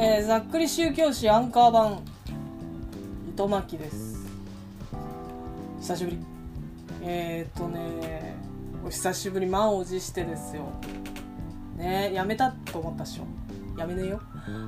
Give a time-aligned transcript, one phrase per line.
[0.00, 1.98] えー、ざっくり宗教史アンカー版。
[3.30, 4.28] 糸巻です。
[5.80, 6.18] 久しぶり。
[7.02, 8.36] えー、っとね
[8.86, 10.62] お久しぶり満を持してですよ。
[11.76, 13.24] ねやめたと思ったっしょ。
[13.76, 14.20] やめねえよ。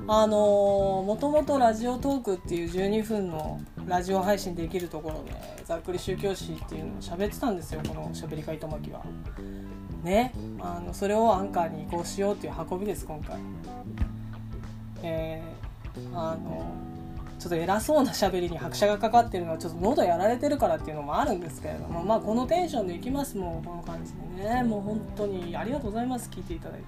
[0.09, 7.79] あのー、もともとラジオトークっていう12分のラジオ配信できるところでざっくり宗教史っていうのを喋ってたんですよ。
[7.87, 9.01] このしゃべり会とまきは。
[10.03, 13.37] ねあのそれをアンカーに移行しようっていう運びです今回。
[15.03, 16.65] えー、あの
[17.39, 24.63] ちょっと偉そうな喋りに拍車がかかってるのはちょっと喉やられてるからっていうのもあるんですけれどもまあこのテンションでいきますもうこの感じでね。
[24.63, 26.29] もう本当にありがとうございます。
[26.29, 26.85] 聞いていただいて。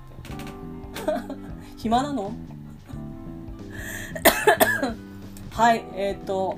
[1.78, 2.32] 暇なの？
[5.52, 6.58] はいえっ、ー、と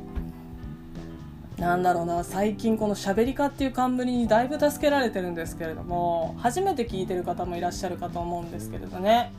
[1.57, 9.31] なんだろうな最近この「しゃべりか」っていう冠にだいぶ助けられてるんですけれども初めて聞いてる方もいらっしゃるかと思うんですけれどね。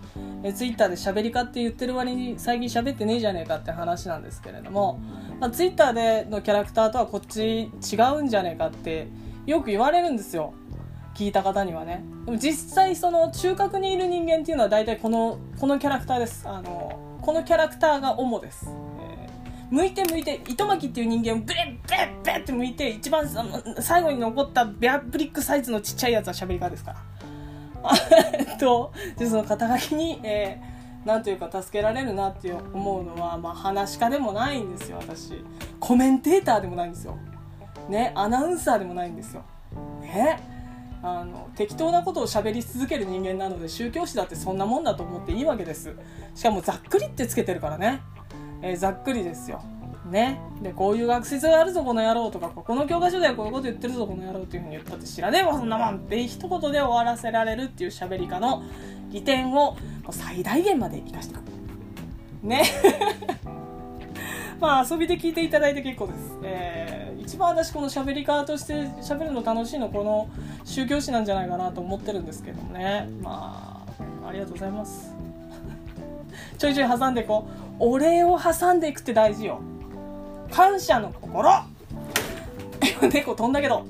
[0.42, 4.98] えツイッターで「しゃべりか」って言ってる割に最近喋ってねえじゃねえかって話なんですけれども、
[5.40, 9.08] まあ、ツイッターでのキャラクターとはこっち違うんじゃねえかって
[9.44, 10.54] よく言われるんですよ。
[11.14, 12.02] 聞いた方にはね。
[12.24, 16.46] でも実際その中核にいる人間っていうのは大体このこのキャラクターです。
[16.48, 18.85] あのこのキャラクターが主です。
[19.70, 23.28] 向いて向いて糸巻きっていう人間をブレッブレッブレッって向いて一番
[23.80, 26.92] 最後に残ったベアブリックサイズのちっちゃいやつは喋り方ですか？
[26.92, 27.00] ら
[28.32, 35.44] えっとでその肩書きに、えー、なんというか助けられるなって思うのは、まあ、話し家でもないんですよ私。
[35.78, 37.16] コメンテーターでもないんですよ。
[37.88, 39.42] ねアナウンサーでもないんですよ。
[40.00, 40.40] ね
[41.02, 45.94] あの適当なことを喋り続ける人間なので宗教史だってそんなもんだと思っていいわけです。
[46.34, 48.00] しかもざっくりってつけてるからね。
[48.62, 49.62] えー、ざっくりですよ。
[50.10, 50.40] ね。
[50.62, 58.62] で、こういう学説があるぞ、この野郎とか、ここの教科書ではこういうこと言ってるぞ、この野郎っていうふうに言ったって知らねえわ、そんなもんって一言で終わらせられるっていう喋り家の
[59.10, 59.76] 利点を
[60.10, 61.42] 最大限まで生かしていく。
[62.46, 62.62] ね。
[64.60, 66.38] まあ遊びで聞いていただいて結構です。
[66.42, 70.28] えー、一番私この喋り家として喋るの楽しいのこの
[70.64, 73.08] 宗教史なんじゃないかなと思ってるんですけどね。
[73.22, 73.84] ま
[74.24, 75.14] あ、ありがとうございます。
[76.56, 79.60] ちょいちょい挟んでこう、お礼を挟んでいくって大事よ。
[80.50, 81.50] 感謝の心
[83.12, 83.84] 猫飛んだけど。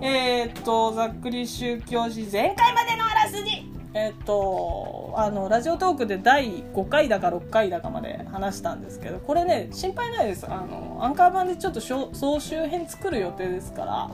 [0.00, 10.46] えー、っと、ざっくり宗教史前回までのあらすじえー、っと、あの、ラジオトークで第5回だか6回だかまで話したんですけど、これね、心配ないです。
[10.46, 14.10] あの、アンカー版でちょっと総集編作る予定ですから、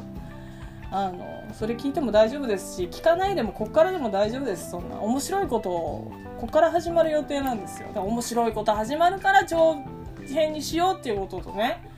[0.92, 4.70] あのそれ聞いても大丈夫ですし聞かないでもこっからでも大丈夫です。
[4.70, 7.88] そんな面白いことをこっから始まる予定なんですよ。
[7.94, 9.76] 面白いこと始まるから長
[10.32, 11.88] 編にしようっていうこととね。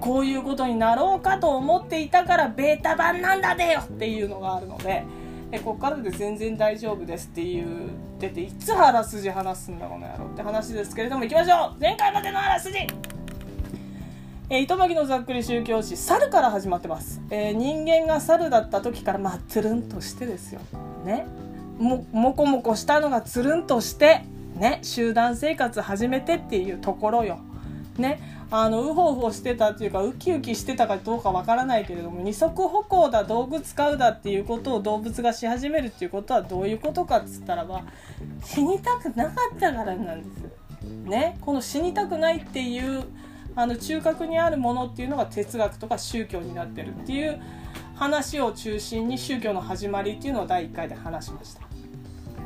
[0.00, 3.80] こういうことになろうかと思っていたからベータ版なんだでよ！
[3.80, 5.04] っていうのがあるので。
[5.52, 7.66] えこっからで全然大丈夫ですって言っ
[8.18, 11.80] てていつあらすじ話すんだこの野郎って話ですけれどもいきましょう！
[11.80, 12.78] 前回までのあらすじ
[14.48, 20.60] えー、糸巻のざっくり宗教史猿から始まってます、えー、人間が猿だった時からまあつるんとしてですよ。
[21.04, 21.26] ね。
[21.78, 24.22] ももこもこしたのがつるんとして
[24.54, 24.78] ね。
[24.82, 27.40] 集団生活始めてっていうところよ。
[27.98, 28.20] ね。
[28.48, 37.82] あのウホウホしてたっていうかウキウキしてたかどうかわからないけれども二足歩行だ道具使うだっていうことを動物がし始めるっていうことはどういうことかっつったらば
[38.44, 41.08] 死にたくなかったからなんです。
[41.08, 41.36] ね。
[41.40, 43.04] この死にたくないっていう
[43.56, 47.40] あの中核にあるものっていうのが哲学とか宗教になってるっていう
[47.94, 51.65] 話を中心に宗教の始まりっていうのを第1回で話しました。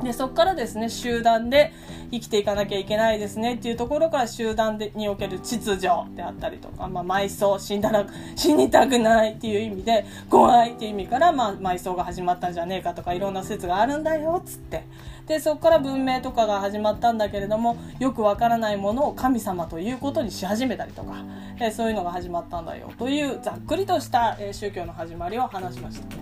[0.02, 1.72] でそこからですね集団で
[2.10, 14.84] 生きていかなきゃいけないですねっていうところから集団でにおける秩序であったりとか、まあ、埋葬死んだら死にたくないっていう意味で怖いっていう意味から、まあ、埋葬が始まったんじゃねえかとかいろんな説があるんだよっつって
[15.26, 21.24] でそこから文明とかが始まったんだけれどもよくわからないものを神様ということにし始めたりとか、
[21.60, 26.16] え、そういうのが始まったんだよというざっくりとした、え、宗教の始まりを話しました。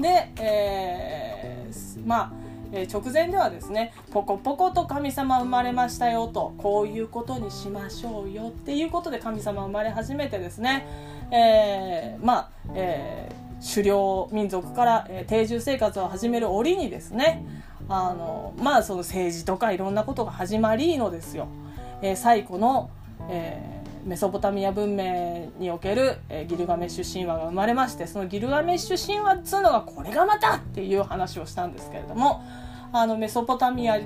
[0.00, 10.86] で、えー、まあえー、直前ではですねポコポコと神様生まれましたよとこういうことにしましょうよっていうことで神様生まれ始めてですね、
[11.30, 17.44] えー、まあ、えー、狩猟民族から、え定住生活を始める折にですね
[17.88, 21.48] あのまあその政治とかいろんなことが始まりのですよ、
[22.02, 22.90] え、最古の、
[23.28, 32.44] えメソポタミア文明における、えー、ギルガメッシュ神話が生まれましてそのギルガメッシュ神話っつうのがこれがまたっていう話をしたんですけれども
[32.92, 33.98] あのメソポタミア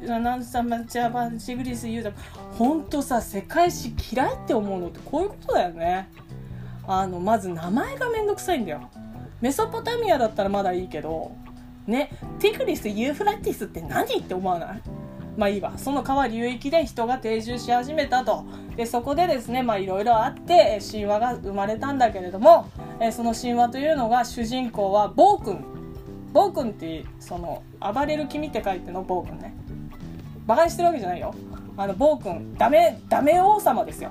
[0.00, 2.12] なんさまジャパンシグリスユーダ
[2.58, 6.08] 本当さ世界史嫌いって思うのってこういうことだよね。
[6.88, 8.88] あのまず名前がめんどくさいんだよ。
[9.42, 11.32] メソポタミアだったらまだいいけど
[11.86, 14.82] ねティグリスユーフラティスって何って思わない？
[15.36, 15.72] まあいいわ。
[15.76, 18.44] その川流域で人が定住し始めたと。
[18.76, 22.68] でそこでですねまあいろいろあって神話が生まれたんだけれども、
[23.00, 25.64] えその神話というのが主人公は暴君。
[26.32, 29.54] 暴君ってその暴れる君って書いての暴君ね。
[30.46, 31.34] バカにしてるわけじゃないよ。
[31.76, 34.10] あの暴君ダメダメ王様ですよ。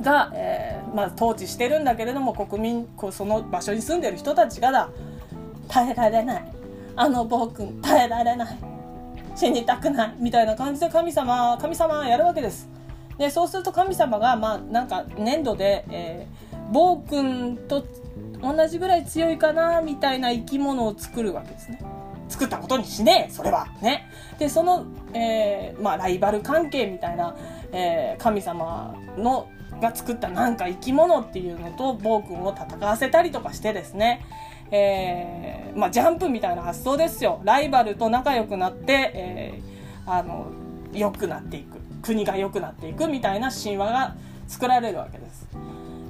[0.00, 4.88] が、えーまあ、統治してるんだけれども国民こうその場所に住んでる人たちがだ
[5.68, 6.52] 耐えられない。
[6.96, 8.58] あの暴君耐えられない。
[9.40, 12.68] 死にたくないみたいな感じで神様神様やるわけです。
[13.16, 17.86] でそうすると神様がまあなんか粘土で、えー、暴君と
[18.42, 21.80] 同じぐらい強いかなみたいな生き物を作るわけですね。
[22.28, 23.66] 作ったことにしねえそれは。
[23.80, 24.10] ね。
[24.38, 24.84] でその、
[25.14, 27.34] えー、まあ、ライバル関係みたいな、
[27.72, 29.48] えー、神様の
[29.80, 34.20] が作ったなんか生き物っていうのと暴君を戦わせたりとかしてですね。
[34.70, 37.40] えー、まあ、ジャンプみたいな発想ですよ。
[37.44, 40.46] ライバルと仲良くなって、えー、あの
[40.92, 41.78] 良くなっていく。
[42.02, 44.14] 国が良くなっていくみたいな神話が
[44.48, 45.46] 作られるわけです。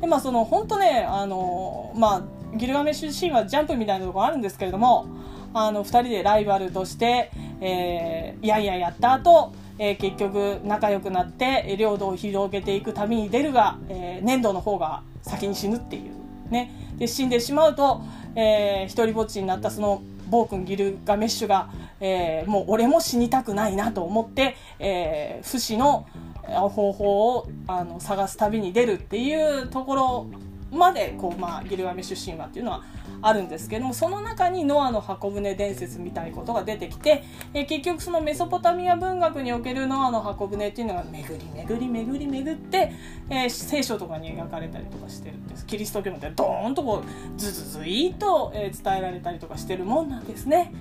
[0.01, 5.07] でまあその本当ねあのまあギルガメッシュ神話ジャンプみたいなところあるんですけれども
[5.53, 7.31] あの2人でライバルとして、
[7.61, 9.53] えー、いやいややった後
[9.83, 16.20] えー、結局仲良くなって領土を広げていく旅に出るが、えー、粘土の方が先に死ぬっていう。
[16.51, 16.71] ね。
[16.99, 18.03] で死んでしまうと、
[18.35, 21.71] えー、一人ぼっちになったその暴君ギルガメッシュが、
[22.01, 26.07] えー、もう俺も死にたくないなと思って、えー、不死の
[26.47, 30.27] 方法をあの探す旅に出るっていうところ
[30.73, 32.85] までこう、まあ、ギルガメッシュ神話っていうのは
[33.23, 42.93] あるんですけどもその中にノアの箱舟伝説みたいなことが出てきて、え結局そのメソポタミア文学におけるノアの箱舟っていうのが巡り巡り巡り巡って、
[43.29, 45.67] えー、聖書とかに描かれたりとかしてるんです。
[45.67, 50.73] キリスト教でドーンとこうズズズイと、え、伝えられたりとかしてるもんなんですね。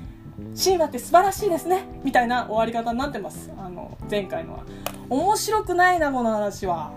[0.55, 3.51] 神話って素晴らしいですねみたいな終わり方になってます。
[3.57, 4.63] あの前回のは。
[5.09, 6.91] 面白くないなこの話は。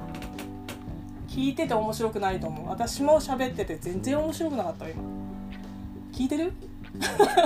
[1.29, 2.69] 聞いてて面白くないと思う。
[2.69, 5.22] 私も喋ってて全然面白くなかった今。
[6.13, 6.53] 聞いてる？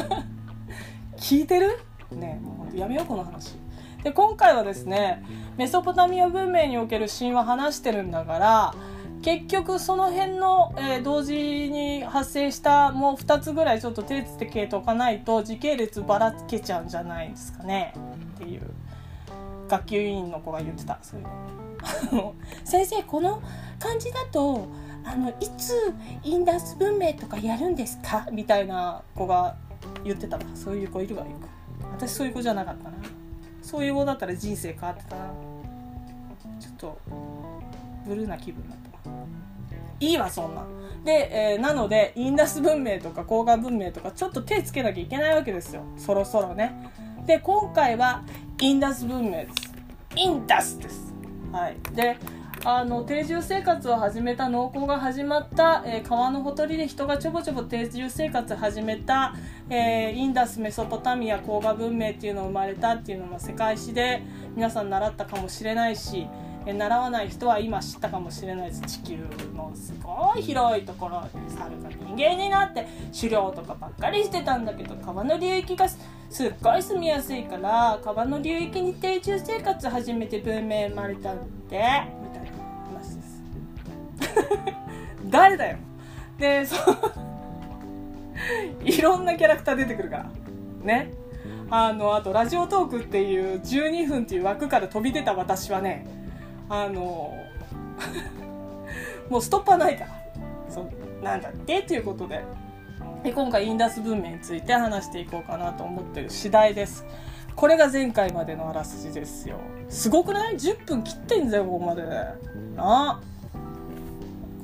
[1.17, 1.79] 聞いてる？
[2.11, 3.55] ねもうやめようこの話。
[4.03, 5.25] で今回はですね
[5.57, 8.75] メソポタミア文明における神話話してるんだから
[9.23, 17.95] 結局その辺の、えー、同時に発生したもう2つぐらいちょっと手つけとかないと時系列ばらけちゃうんじゃないですかね。
[18.37, 18.62] っていう。
[19.69, 22.35] 学級委員の子が言ってたそういうの
[22.65, 23.41] 先生この
[23.79, 24.67] 感じだと
[25.06, 25.73] あのいつ
[26.25, 28.26] インダス文明とかやるんですか？
[28.32, 29.56] みたいな子が
[30.05, 30.43] 言ってたわ。
[30.55, 31.49] そういう子いるわよく。
[31.93, 32.97] 私そういう子じゃなかったな。
[33.62, 35.32] そういう子だったら人生変わってたな。
[36.58, 36.99] ちょっと
[38.06, 38.87] ブルーな気分になった
[40.00, 40.64] いいわそんな。
[41.05, 45.82] で、えー、なのでインダス文明とか黄河文明とかちょっと手つけなきゃいけないわけですよ。
[45.97, 46.73] そろそろね。
[47.26, 48.23] で今回は
[48.61, 49.75] インダス文明です。
[50.17, 51.14] インダスです。
[51.52, 51.76] はい。
[51.94, 52.19] で
[52.64, 59.35] あの定住生活を始めた農耕が始まった、えー、川のほとりで人がちょぼちょぼ定住生活を始めた、
[59.70, 64.23] えー、インダスメソポタミア黄河文明っていうのが生まれたっていうのも世界史で
[64.56, 66.26] 皆さん習ったかもしれないし、
[66.67, 69.19] えー、習わない人は今知ったかもしれないです地球
[69.55, 75.99] のすごい広いところに猿が人間になって狩猟とかばっかりしてたんだけど川の流域がす
[76.49, 82.15] っごい住みやすいから川の流域に定住生活始めて文明生まれたんで。
[85.26, 85.78] 誰だよ。
[86.38, 86.97] でそう。
[88.85, 90.31] いろんなキャラクター出てくるから。
[90.83, 91.12] ね。
[91.71, 96.07] あのあとラジオトークっていう12分っていう枠から飛び出た私はね
[96.69, 97.35] あの
[99.28, 100.11] もうストッパーないから。
[100.69, 101.25] そう。
[101.25, 102.45] なんだってっていうことで。
[103.25, 107.05] で今回インダス文明について話していこうかなと思ってる次第です。
[107.57, 109.59] これが前回までのあらすじですよ。
[109.88, 112.02] すごくない ?10 分切ってんだよここまで。
[112.05, 112.35] な。
[112.78, 113.21] あ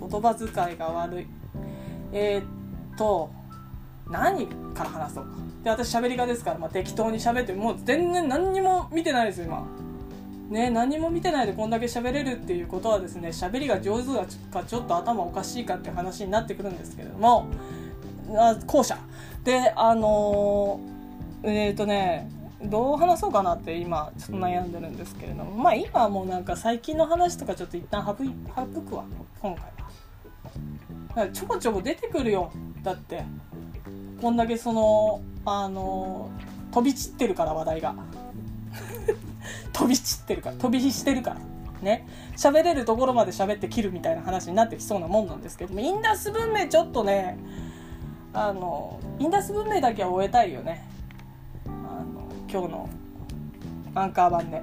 [0.09, 1.27] 言葉遣いが悪い。
[2.13, 3.31] えー、っと
[4.09, 5.31] 何から話そうか。
[5.65, 9.67] で私喋り家ですから、まあ、適当に喋ってもう全然何にも見てないですよ今。
[10.51, 14.09] ね何も見てないでこんだけ喋れるっていうことはですね喋りが上手
[14.53, 17.47] かちょっと頭おかしいかって話になってくるんですけれども。
[18.35, 18.99] あ後者。
[19.45, 22.31] であのー、えっ、とね
[22.65, 25.51] どう話そうかなって今ちょっと悩んでるんですけれども。
[25.53, 29.05] まあ今はもうなんか最近の話とかちょっと一旦省くわ
[29.41, 29.57] 今
[31.15, 32.53] 回ちょこちょこ出てくるよ。
[32.83, 33.25] だって
[34.21, 36.31] こんだけそのあの
[36.73, 37.95] 飛び散ってるから話題が。
[39.73, 41.37] 飛び散ってるから 飛び火してるから。
[41.83, 42.07] ね。
[42.37, 47.39] 喋れるところまで喋って切るみたいな話になってきそうなもんなんですけどもインダス文明ちょっとね
[48.33, 50.89] あのインダス文明だけは終えたいよね
[52.53, 52.91] 今日の
[53.95, 54.61] アンカー版で。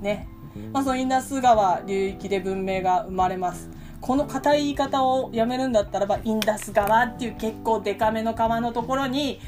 [0.00, 0.26] ね。
[0.72, 3.70] まあそのインダス川流域で文明が生まれます。
[4.00, 9.40] この硬い言い方をやめるんだったらばインダス川っていう結構デカめの川のところに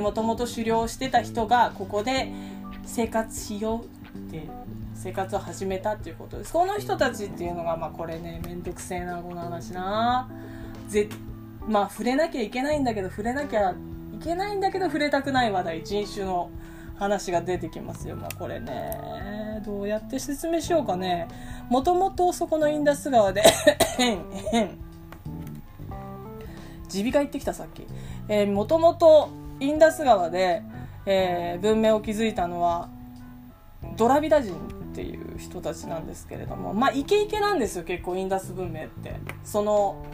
[0.00, 2.32] もともと狩猟してた人がここで
[2.86, 3.84] 生活しよ
[4.14, 4.48] うって
[4.94, 6.52] 生活を始めたっていうことです。
[6.54, 10.26] この人たちっていうのがまあこれねめんどくせえなこの話な。
[10.88, 11.08] ぜ
[11.68, 13.74] まあ触れなきゃいけないんだけど触れなきゃい
[14.24, 16.50] けないんだけど触れたくない話題人種の
[17.00, 18.14] 話が出てきますよ。
[18.14, 19.62] まあこれね。
[19.64, 21.28] どうやって説明しようかね。
[21.70, 23.42] もともとそこのインダス川で
[26.92, 27.86] 耳鼻科行ってきたさっき。
[28.46, 29.30] もともと
[29.60, 30.62] インダス川で、
[31.06, 32.90] えー、文明を築いたのは
[33.96, 34.56] ドラビダ人っ
[34.94, 36.74] ていう人たちなんですけれども。
[36.74, 39.14] まあイケイケなんですよ結構インダス文明って。
[39.42, 40.04] その、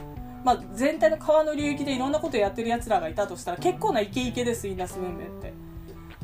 [0.44, 5.65] まあ、全体の川の流域でいろんなことやってるやつらがいたとしたら結構なイケイケですインダス文明って。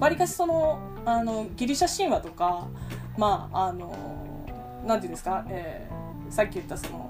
[0.02, 2.66] わりかしそのあのギリシャ神話とか
[3.16, 3.96] まああの
[4.84, 7.08] なんていうんですか、えー、さっき言ったその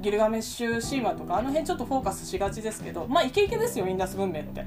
[0.00, 4.64] ギルガメッシュ神話とかあの辺ちょっとフォーカスしがちですけどまあイケイケですよインダス文明って。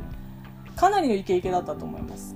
[0.75, 2.35] かなりのイケイケだったと思います。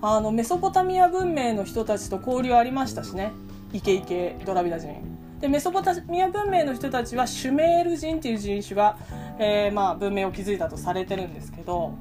[0.00, 3.32] あのメソポタミア文明の人たちと交流ありましたしね。
[3.72, 4.94] イケイケドラビダ人。
[5.40, 8.96] でメソポタミア文明の人たちはシュメール人っていう人種が、
[9.38, 11.94] えー、まあ文明を築いたとされてるんですけど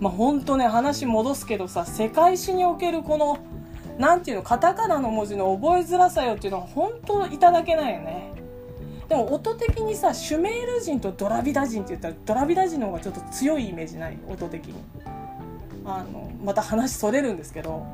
[0.00, 3.38] まあ本当ね話戻すけどさ世界史におけるこの
[3.98, 8.30] なんていうのカタカナの文字の覚えづらさよっていうのは本当いただけないよね。
[9.08, 14.18] でも音的にさシュメール人とドラビダ人って言ったらドラビダ人の方がちょっと強いイメージない？
[14.28, 14.74] 音的に。
[15.84, 17.86] あのまた話それるんですけど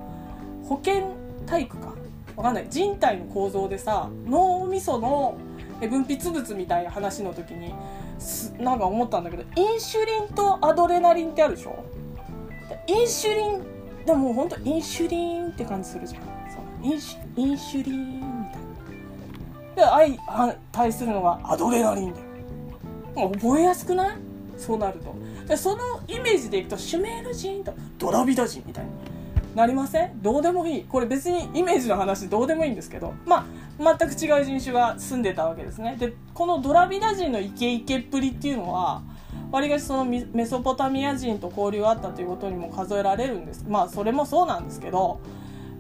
[0.65, 1.05] 保健
[1.47, 1.93] 体育か？
[2.35, 2.67] わかんない。
[2.71, 5.37] 人体の構造でさ脳みその
[5.81, 7.75] 分泌物みたいな話の時に
[8.59, 11.85] なんか思ったんだけどインシュリンとアドレナリンってあるでしょ？
[12.87, 13.63] インシュリン
[14.05, 16.23] でもほんとインシュリンって感じするじゃん。
[16.51, 18.59] そうインシインシュリンみた
[19.85, 20.09] いな。
[20.09, 22.21] で相対するのがアドレナリンで
[23.15, 24.17] 覚えやすくない？
[24.57, 25.15] そうなると。
[25.47, 28.91] でそのイメージでいくとシュメール人とドラビダ人みたいに
[29.55, 30.23] なりません？
[30.23, 30.85] どうでもいい。
[30.85, 33.15] これ別にイメージの話どうでもいいんですけど。
[33.27, 33.47] ま
[33.81, 35.97] あ全く違う人種が住んでたわけですね。
[35.99, 39.03] でこのドラビダ人のイケイケっぷりっていうのは
[39.51, 43.65] わりかしそのメソポタミア人と交流があったということにも数えられるんです。
[43.69, 45.21] まあそれもそうなんですけど、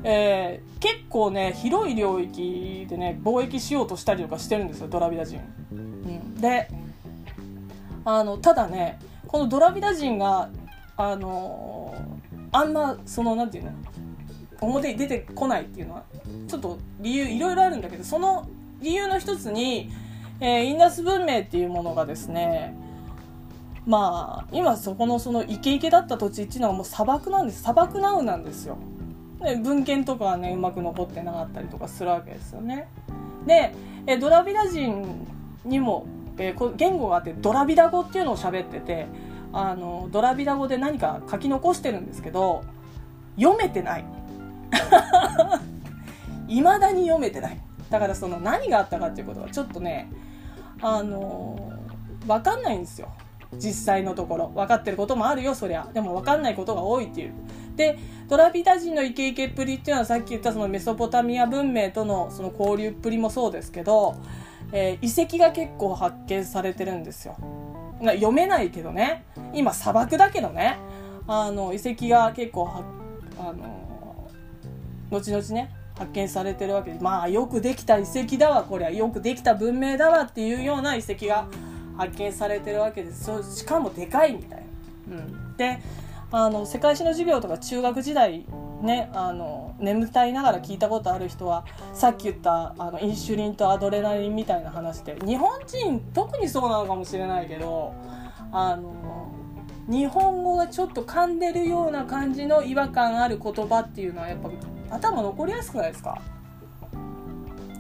[0.05, 5.41] えー、結構ね広い領域でね貿易しようとしたりとかしてるんですよドラビダ人。
[5.71, 6.69] うん、で
[8.05, 10.51] あのただねこのドラビダ人が
[10.97, 11.82] あの
[12.53, 13.73] あんまそのなんていうの？
[14.61, 16.05] 表に出てこないっていうのは
[16.47, 18.49] ちょっと理由いろいろあるんだけどその
[18.81, 19.91] 理由の一つに、
[20.39, 22.77] えー、インダス文明っていうものがですね
[23.85, 27.63] まあ今そこのそのイケイケだった土地っていうのはもう砂漠なんです。
[27.63, 28.77] 砂漠ナウなんですよ。
[29.41, 32.87] で文献とかはねうまく残ってなかったりとかするわけですよね。
[33.47, 33.75] で
[34.07, 35.27] えドラビダ人
[35.65, 36.07] にも
[36.39, 39.07] えー、言語があってドラビダ語っていうのを喋ってて
[39.53, 42.65] あのドラビダ語で何か書き残してるんですけど
[43.37, 44.05] 読めてない。
[46.49, 47.59] いまだに読めてない。
[47.91, 50.11] だからその何があったかっていうことはちょっとね
[50.81, 51.73] あの
[52.27, 53.09] 分かんないんですよ。
[53.55, 54.49] 実際のところ。
[54.49, 55.87] 分かってることもあるよそりゃ。
[55.93, 57.33] でも分かんないことが多いっていう。
[57.77, 64.17] でドラビダ人のイケイケっぷりっていうのはさっき言ったそのメソポタミア文明とのその交流っぷりもそうですけど
[64.73, 67.37] えー、遺跡が結構発見されてるんですよ。
[68.11, 69.25] 読めないけどね。
[69.55, 70.79] 今砂漠だけどね。
[71.27, 72.83] あの遺跡が結構は
[73.39, 74.29] あの
[75.11, 76.99] 後々ね発見されてるわけで。
[77.01, 81.47] まあよくできた遺跡だわこれはよくできた文明だわっていうような遺跡が
[81.97, 83.31] 発見されてるわけです。
[83.57, 84.65] しかもでかいみたい
[85.09, 85.17] な。
[85.17, 85.79] うん、で
[86.31, 88.45] あの世界史の授業とか中学時代
[88.83, 97.93] ねあの眠たいながら聞いたことある人はさっき言ったあのインシュリンとアドレナリンみたいな話で日本人特にそうなのかもしれないけど
[98.53, 99.31] あの
[99.89, 104.51] 日本語がちょっと噛んでるような感じの違和感ある言葉っていうのはやっぱ
[104.97, 106.23] 頭残りやすくないですか？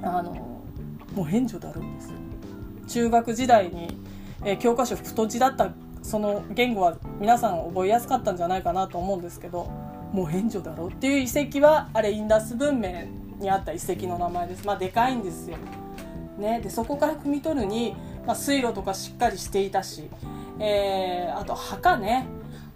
[0.02, 0.32] あの
[1.14, 2.12] もう変女だるんです
[2.88, 3.96] 中学時代に、
[4.44, 5.70] えー、教科書太字だった
[6.02, 9.70] その言語は皆さん覚えやすかったんじゃないかなと思うんですけど
[10.12, 13.04] もう変女だろっていう遺跡はあれインダス文明
[13.38, 14.66] にあった遺跡の名前です。
[14.66, 15.56] まあでかいんですよ、
[16.38, 20.08] ね、でそこから汲み取るに、まあ、水路とかしっかりしていたし、
[20.58, 22.26] えー、あと墓ね。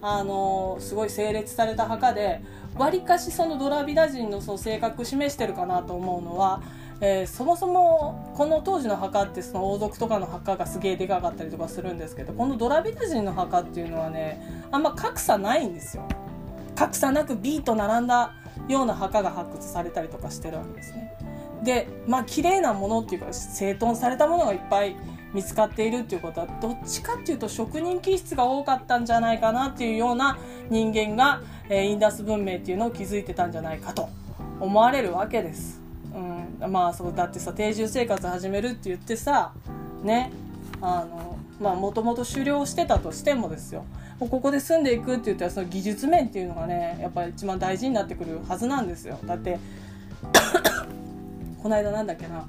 [0.03, 2.43] あのー、すごい整列された墓で
[2.77, 6.61] わりかしそのドラビダ人のその性格を示してるかなと思うのは
[7.01, 16.09] えー、そもそもこの当時の墓ってその王族とかの墓がすげえでかかったりとかするんですけどこのドラビダ人の墓っていうのはねあんま格差ないんですよ。
[16.77, 18.33] 格差なく B と並んだ
[18.69, 21.13] ような墓が発掘されたりとかしてるわけですね。
[21.65, 24.95] でまあ綺麗なものっていうか整頓されたものがいっぱい
[25.33, 30.39] 見つかっているっていうことはどっちかっていうと職人気質が多かったんじゃないかなっていうような
[30.71, 34.09] 人間が、えー、インダス文明っていうのを築いてたんじゃないかと
[34.61, 35.81] 思われるわけです。
[36.15, 39.53] うん、まあそうだってさ定住生活始めるって言ってさ
[40.03, 40.33] ね
[40.81, 43.85] あのまあもともと狩猟してたとしてもですよ
[44.19, 49.19] ここで住んでいくって言ったらその技術面っていうのがねやっぱり一番大事になってくるはずなんですよ。
[49.25, 49.59] だって
[51.63, 52.47] この間なんだっけな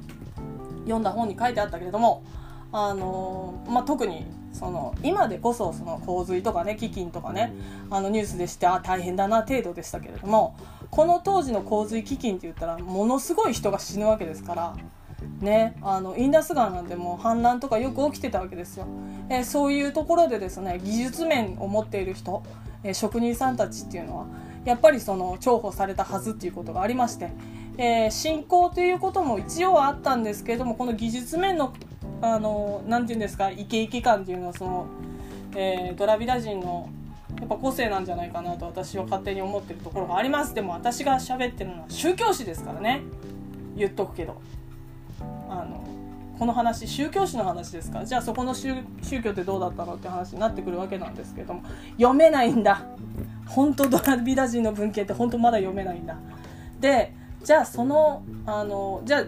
[0.84, 2.24] 読んだ本に書いてあったけれども
[2.72, 7.54] あのまあ、特にその今でこそその洪水とかね飢饉とかね
[7.90, 10.58] あのニュースでしてあ大変だな程度でしたけれども
[10.90, 14.76] この当時の洪水飢饉って言ったらものすごい人が死ぬわけですから
[15.40, 18.88] ね、あのインダス川なんでもう氾濫とかよく起きてたわけですよ、
[19.30, 22.44] えー、そういうところでですね技術面を持っている人、
[22.84, 24.26] えー、職人さんたちっていうのは
[24.66, 27.32] やっぱりその重宝されたはずっていうことがありまして、
[27.78, 31.74] えー、信仰ということも一応はあったんですけれどもこの技術面の
[32.20, 34.88] あのなんていうんですかイケイケ感っていうのはその、
[35.56, 36.90] えドラビダ人の
[37.40, 40.56] やっぱ個性なんじゃないかなと私は勝手に思ってるところがあります。
[40.56, 43.02] でも私が喋ってるのは宗教史ですからね。
[43.76, 44.42] 言っとくけど。
[46.38, 48.00] この話宗教史の話ですか？
[48.00, 48.76] らじゃあそこの宗
[49.24, 51.64] 教ってどうだったのって話になってくるわけなんですけども。
[51.98, 52.84] 読めないんだ。
[53.48, 56.16] 本当ドラビダ人の文献って本当まだ読めないんだ。
[56.80, 57.14] で
[57.44, 59.24] じゃあそのあのじゃあ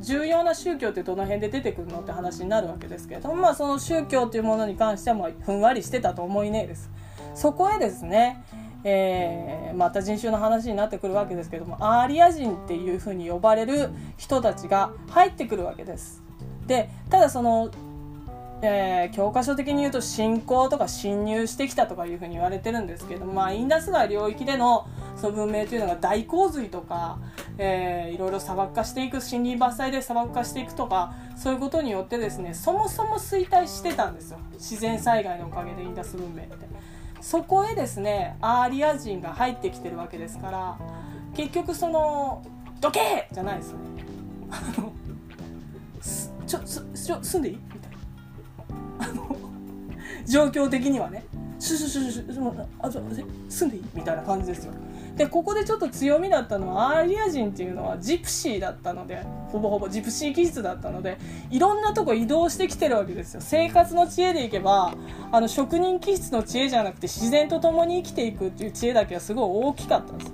[0.00, 3.34] 重要な宗教ってどの辺で出てくるのって話になるわけですけれども。
[3.34, 6.90] まあその宗教というものに関してはふんわりしてたと思いねえです。
[7.34, 8.42] そこへですね
[8.84, 11.76] えー、また人種の話になってくるわけですけども。
[11.80, 16.22] アーリア人っていうふうに呼ばれる人たちが入ってくるわけです。
[16.66, 17.70] でただその、
[18.62, 27.18] えー、教科書的に言うと侵攻とか侵入してきたとかいうふうに言われてるんですけどまあインダス川領域でのその文明というのが大洪水とか、
[27.58, 36.66] えー、いろいろ砂漠化していく森林伐採で砂漠化していくとかそういうことによってですねそもそも衰退してたんですよ自然災害のおかげでインダス文明って。
[37.26, 40.78] そこへですねアーリア人が入ってきてるわけですから
[41.34, 42.44] 結局その
[42.80, 43.78] 「どけ!」じゃないですね
[46.46, 47.58] ちょすちょ住んでいい？
[47.74, 47.96] みたいな。
[48.98, 49.36] あの
[50.26, 51.24] 状況的にはね。
[51.58, 53.84] シュシュシュシュシュあ住んでいい。
[53.94, 54.72] みたいな感じですよ。
[55.16, 61.16] でここでちょっと強みだったのはアーリア人っていうのはジプシーだったのでほぼほぼジプシー気質だったので
[61.50, 64.92] いろんなとこ移動してきてるわけですよ生活の知恵でいけば
[65.32, 70.32] あの職人気質の知恵じゃなくて自然と共に生きていくっていう知恵だけはすごい大きかったんです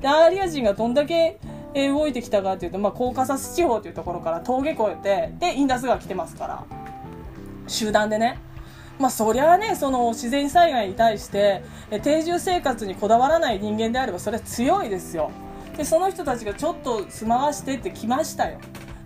[0.00, 1.38] でアーリア人がどんだけ
[1.76, 6.64] え動いてきたかっていうと、まあ、コーカサス地方というところから峠越えてでインダス川来てますから。
[7.68, 8.38] 集団でね。
[8.98, 11.62] まあそりゃあねその自然災害に対して
[12.02, 15.30] 定住生活にこだわらない人間であればそれは強いですよ。
[15.76, 18.58] でその人たちがちょっと住まわしてって来ましたよ。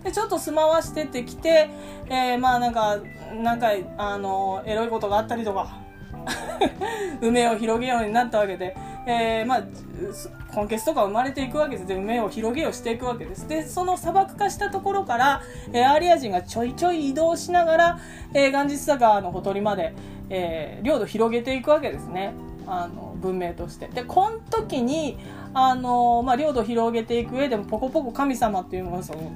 [0.05, 1.69] でちょっと住まわしてって来て、
[2.07, 2.99] えー、まあなんか
[3.33, 5.80] なんかあのエロいことがあったりとか
[7.21, 9.63] 梅を広げようになったわけで、えー、まあ
[10.55, 11.87] 根血とか生まれていくわけです。
[11.87, 13.47] で梅を広げようしていくわけです。
[13.47, 15.41] でその砂漠化したところから、
[15.73, 17.99] えー、アーリア人がちょいちょい移動しながら、
[18.33, 19.93] えー、ガンジス川のほとりまで、
[20.29, 22.33] えー、領土広げていくわけですね。
[22.67, 23.87] あの文明として。
[23.87, 25.17] でこの時に
[25.53, 29.31] あの、まあ、領土を広げていく上でもポコポコ神様っていうのはその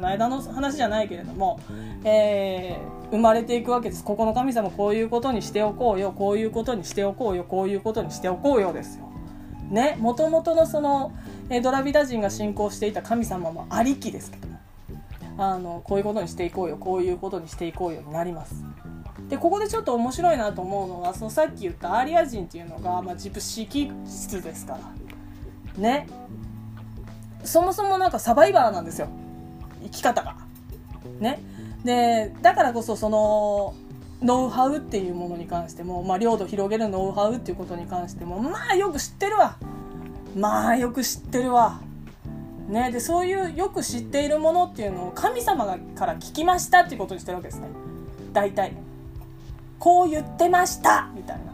[0.00, 1.60] この間の話じゃないけれども、
[2.04, 4.02] えー、生まれていくわけです。
[4.02, 6.10] ここの神様こういうことにしておこうよ。
[6.10, 7.44] こういうことにしておこうよ。
[7.44, 9.10] こういうことにしておこうよですよ。
[9.68, 9.98] ね。
[10.00, 11.12] もともとのその、
[11.50, 14.58] えドラビダ人が信仰していた神様もありきですけども。
[15.36, 16.78] あのこういうことにしていこうよ。
[16.78, 18.64] こういうことにしていこうよになります。
[19.28, 24.78] でここでちょっと面白いなと思うのはそのさっき言ったアーリア人っていうのが、まあ、ジプシー気質ですか
[25.76, 25.82] ら。
[25.82, 26.06] ね。
[27.44, 29.08] そもそもなんかサバイバーなんですよ
[29.82, 30.36] 生き方が。
[31.20, 31.42] ね。
[31.84, 33.74] でだからこそその
[34.22, 39.56] ノウハウっていうものに関しても、まあ、領土広げるノウハウっていうことに関してもまあよく知ってるわ。
[40.36, 41.80] まあよく知ってるわ。
[42.68, 42.90] ね。
[42.92, 47.68] でそういうよく知っているものっていうのを神様がから聞きましたっていうことにしてるわけですね。
[48.32, 48.74] 大体。
[49.78, 51.10] こう言ってました。
[51.14, 51.52] みたいな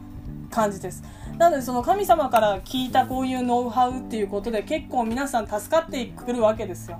[0.50, 1.04] 感じです。
[1.38, 6.98] なのでその神様から聞いたこういうノウハウっていうことで結構皆さん助かってくるわけですよ。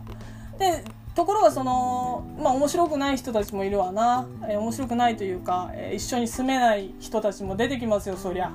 [0.59, 0.85] で
[1.17, 8.53] ところがそのまあ面白くない人たちもいるわな、えー、面白くないというか、えー、一緒に住めない人たちも出てきますよそりゃ。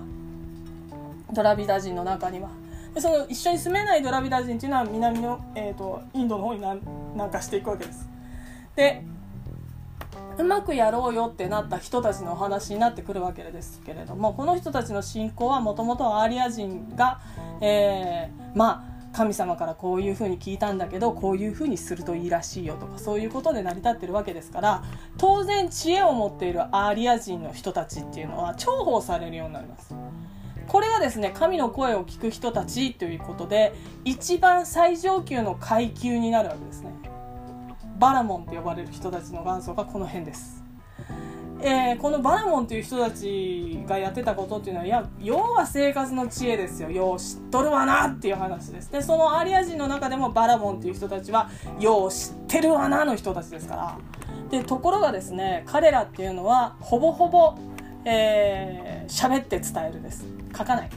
[1.33, 2.49] ドラビダ人の中には。
[2.93, 8.07] でその一緒に住めないドラビダ人っていうのは南の、えーと、インドの方に南下していくわけです。
[8.75, 9.03] で
[10.37, 17.19] うまくやろうよってなった人たちのお話になってくるわけですけれどもこの人たちの信仰はもともとアーリア人が、
[17.59, 24.83] えー、まあ神様からこういうふうに聞いたんだけどこういうふうにするといいらしいよとかそういうことで成り立ってるわけですから
[25.17, 29.93] 当然知恵を持っているアーリア人の人たちっていうのは重宝されるようになります。
[30.67, 33.73] これはですね神の声を聞く人たちということで
[34.05, 36.91] 一番最上級の階級になるわけですね。
[37.99, 40.60] バラモンと呼ばれる人たちの元祖がこの辺です。
[41.63, 46.89] えー、このバラモンという人たちがやってたことっていうのはいや要は生活の知恵ですよ。
[46.89, 48.91] よう知っとるわなっていう話です。
[48.91, 53.97] でそのアリア人の中でもバラモンっていう人たちはよう知ってるわなの人たちですから。
[54.49, 57.55] でところがですね彼らっていうのはほぼほぼ
[58.03, 60.25] えー、喋って伝えるです。
[60.57, 60.89] 書かない。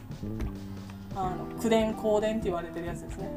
[1.15, 3.29] あの口伝口伝って言われてるやつですね。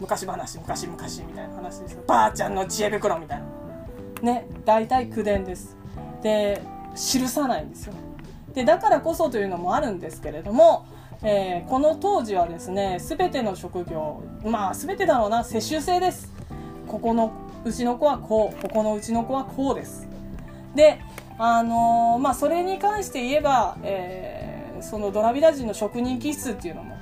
[0.00, 0.96] 昔話昔々
[1.28, 1.98] みたいな話です。
[2.06, 3.61] ばあちゃんの知恵袋みたいな。
[4.22, 5.76] ね大体口伝です。
[6.22, 6.62] で
[6.94, 7.94] 記さないんですよ。
[8.54, 10.86] でだからこそというのもあるんですけれども、
[11.22, 16.30] えー、この当時はですね全ての職業まあ全てだろうな世襲制です。
[16.86, 17.32] ここの
[17.64, 20.06] うちの子はこうここのうちの子はこうです。
[20.74, 21.00] で
[21.38, 26.96] あのー、まあそれに関して言えば、えー、そのドラビダ人の職人気質っていうのも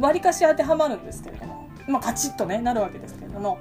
[0.00, 3.58] わりかし当てはまるんですけれどもまあカチッとねなるわけですけれども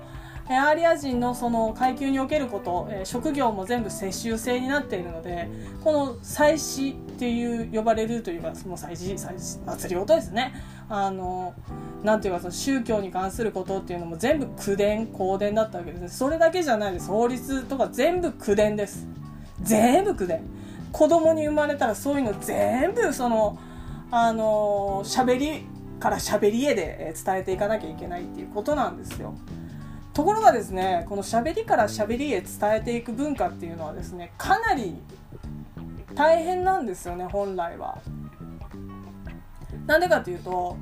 [0.48, 5.50] アーリア人のその階級におけること、え職業も全部世襲制になっているので
[5.84, 10.54] この祭祀っていう呼ばれるというかその祭祀祭祀祭り事ですね。
[10.90, 11.54] あの
[12.04, 16.08] なんていうかその宗教に関することっていうのも全部口伝公伝だったわけですね。
[16.10, 17.08] それだけじゃないです。
[17.08, 19.08] 法律とか全部口伝です。
[19.62, 20.44] 全部口伝。
[20.92, 23.58] 子供に生まれたらそういうの全部その
[24.12, 25.66] あの喋り
[26.00, 29.34] から喋り絵で伝えていかなきゃいけないっていうことなんですよ。
[30.14, 34.96] ところがですねこの喋りから喋りへ伝えていく文化っていうのはですねかなり
[36.14, 38.00] 大変なんですよね本来は。
[39.88, 40.78] なんでかというと、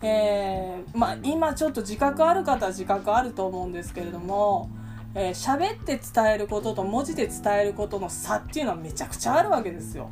[0.00, 4.70] えー、まあ、今ちょっと自覚ある方は自覚あると思うんですけれども
[5.14, 10.10] えー、喋って伝えることと文字で伝えることの差っていうのはめちゃくちゃあるわけですよ。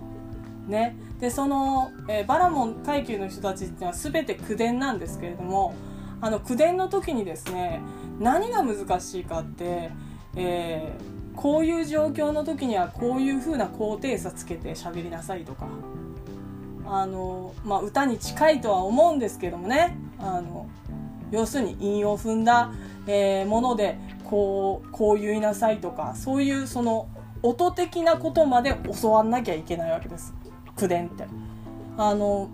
[0.66, 5.76] ね、でその、えー、バラモン階級の人たちっていうのは全て口伝なんですけれども
[6.20, 7.80] あの口伝の時にですね
[8.18, 9.90] 何が難しいかって、
[10.36, 15.66] えー、こういう状況の時にはこういう風な高低差つけて喋りなさいとか。
[16.88, 19.96] あの、まあ、歌に近いとは思うんですけどもね。
[20.18, 20.66] あの
[21.32, 22.72] 要するに韻を踏んだ、
[23.06, 27.08] えー、ものでこうこう言いなさいとかそういうその
[27.42, 30.34] 音的なことまで教わんなきゃいけないわけです。
[30.76, 31.26] 口伝って。
[31.96, 32.48] あの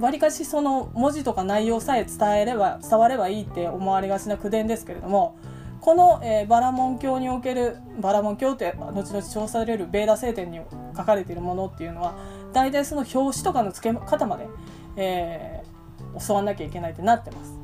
[0.00, 5.36] わりかしその文字とか内容さえ伝えれば伝わればいいって思われがちな口伝ですけれども
[5.80, 10.60] この、えー、バラモン教におけるバラモン教って後々調査されるベーダ聖典に
[10.96, 12.14] 書かれているものっていうのは
[12.52, 14.48] 大体その表紙とかの付け方まで、
[14.96, 17.58] えー、教わんなきゃいけないってなってます。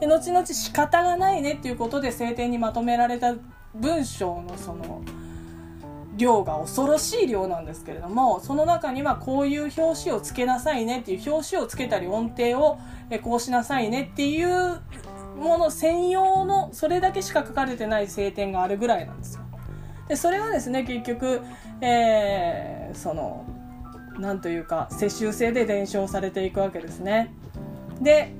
[0.00, 3.34] で後々仕方がないねっていうことで聖典にまとめられた
[3.74, 5.02] 文章のその
[6.20, 12.78] 量が恐ろしい量なんですけれどもその中にはこういう表紙をつけなさいねっていう表紙をつけたり音程を
[13.22, 14.80] こうしなさいねっていう
[15.36, 19.42] もの専用のそれだけしか書かれてない聖典があるぐらいなんですよ。
[20.08, 21.40] でそれはですね結局、
[21.80, 23.44] えー、その
[24.18, 27.34] なんというか世襲制で伝承されていくわけですね。
[28.00, 28.32] で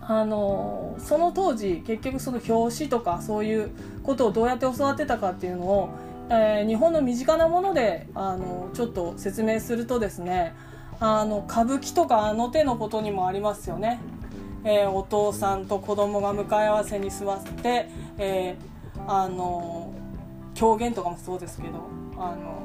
[0.00, 3.70] あのその当時結局その表紙とかそういう
[4.02, 5.90] ことをどうやって教わってたかっていうのを、
[6.32, 10.54] えー、日本の身近なものであのちょっと説明するとですね
[11.00, 14.00] あの歌舞伎とかあの手のことにもありますよね。
[14.62, 17.88] えー、お父さんと子供が向かい合わせに座って、
[18.18, 19.92] えー、あの
[20.54, 21.70] 狂言とかもそうですけど
[22.18, 22.62] あの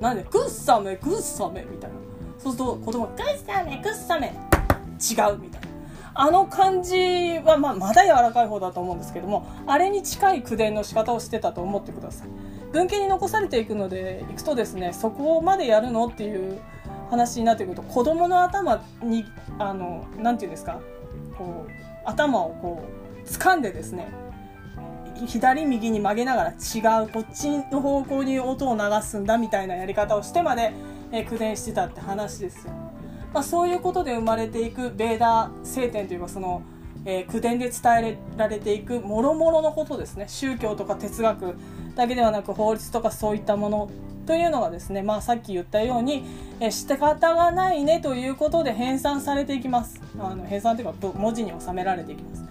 [0.00, 1.96] なんで「グッサメグッサメ」みたいな
[2.38, 4.34] そうすると子供が「グッサメグッサメ」
[5.00, 5.70] 違うみたいな。
[6.12, 12.28] あの感じは、まあ、まだ柔らかい方だと思うんですけどもあれに近い口伝の仕方をしてたと思ってください
[12.72, 16.60] 文献に残されていくのでいくとですねそこまでやるのっていう
[17.10, 19.24] 話になってくると子供の頭に
[19.58, 20.80] あのなんていうんですか
[21.36, 21.70] こう
[22.04, 22.82] 頭をこ
[23.24, 24.08] う掴んでですね
[25.26, 30.72] 左右に曲げながら違うこっちの方向に音を流すんだみたいなやり方をしてまで、
[31.12, 32.72] え口伝してたって話ですよ。
[33.32, 36.62] まあ、そういうことで生まれていくベーダー聖典というかその、
[37.04, 40.26] えー、口伝で伝えられていくもろもろのことですね。
[40.28, 41.56] 宗教とか哲学
[41.94, 43.90] だけではなく法律とかそういったもの
[44.26, 46.24] というのがですね、まあ、さっき言ったように、
[46.60, 50.00] えー、して方がないねということで編纂されていきます。
[50.18, 52.44] あの編纂というか文字に収められていきます。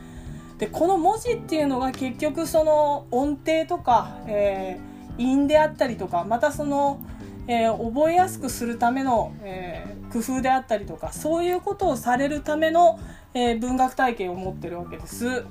[0.57, 6.99] でこの文字っていうのが結局その音程とか、えー、韻であったりとかまたその、
[7.47, 12.99] えー、覚えやすくするための、えー、工夫であったりとかそういうことをされるための、
[13.33, 15.45] え文学体系を持ってるわけです。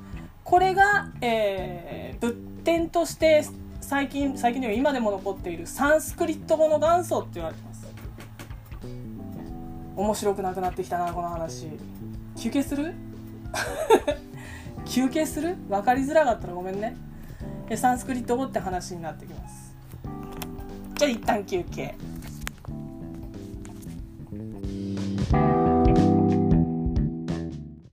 [0.44, 3.44] これが、え仏典として
[3.80, 7.86] 最近最近では今でも残っているサンスクリット語の元祖って言われてます。
[9.96, 11.68] 面白くなくなってきたなこの話。
[12.36, 12.94] 休憩する？
[14.86, 15.56] 休憩する？
[15.68, 16.96] 分かりづらかったらごめんね。
[17.76, 19.74] サンスクリット語って話になってきます。
[20.96, 21.94] じゃあ一旦休憩。